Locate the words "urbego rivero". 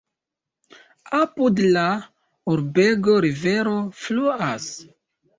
2.53-3.75